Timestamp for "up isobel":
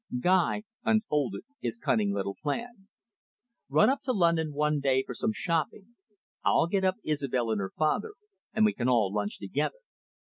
6.83-7.51